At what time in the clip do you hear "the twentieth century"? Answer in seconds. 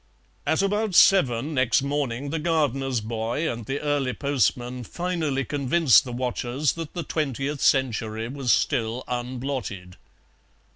6.95-8.27